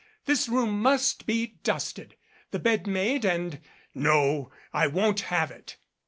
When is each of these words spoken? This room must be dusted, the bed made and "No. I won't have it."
This 0.25 0.49
room 0.49 0.81
must 0.81 1.27
be 1.27 1.59
dusted, 1.61 2.15
the 2.49 2.57
bed 2.57 2.87
made 2.87 3.23
and 3.23 3.61
"No. 3.93 4.51
I 4.73 4.87
won't 4.87 5.19
have 5.29 5.51
it." 5.51 5.77